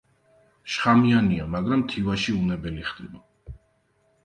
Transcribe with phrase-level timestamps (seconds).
[0.75, 3.25] შხამიანია, მაგრამ თივაში უვნებელი ხდება.